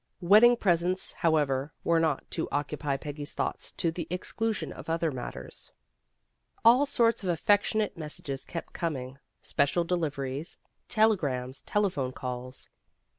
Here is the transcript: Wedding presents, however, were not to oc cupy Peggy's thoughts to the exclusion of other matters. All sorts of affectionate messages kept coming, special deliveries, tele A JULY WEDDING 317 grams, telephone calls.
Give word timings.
Wedding 0.21 0.57
presents, 0.57 1.13
however, 1.13 1.71
were 1.83 1.99
not 1.99 2.23
to 2.31 2.49
oc 2.49 2.69
cupy 2.69 2.99
Peggy's 2.99 3.35
thoughts 3.35 3.71
to 3.73 3.91
the 3.91 4.07
exclusion 4.09 4.73
of 4.73 4.89
other 4.89 5.11
matters. 5.11 5.71
All 6.65 6.87
sorts 6.87 7.21
of 7.21 7.29
affectionate 7.29 7.95
messages 7.95 8.43
kept 8.43 8.73
coming, 8.73 9.19
special 9.43 9.83
deliveries, 9.83 10.57
tele 10.87 11.13
A 11.13 11.17
JULY 11.17 11.17
WEDDING 11.17 11.19
317 11.19 11.19
grams, 11.19 11.61
telephone 11.71 12.11
calls. 12.13 12.67